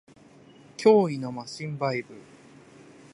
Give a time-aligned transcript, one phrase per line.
[0.77, 2.15] 脅威のマシンバイブ